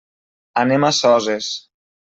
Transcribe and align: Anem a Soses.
Anem 0.61 0.87
a 0.89 0.91
Soses. 1.01 1.53